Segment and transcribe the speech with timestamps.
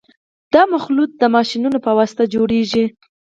[0.53, 2.85] دا مخلوط د ماشینونو په واسطه جوړیږي